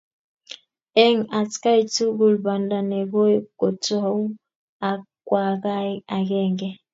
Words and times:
Eng 1.05 1.19
atkai 1.39 1.81
tugul 1.95 2.35
banda 2.45 2.79
nekoi 2.89 3.35
kotou 3.59 4.19
ak 4.89 5.01
kwakwae 5.27 5.91
akenge, 6.17 6.69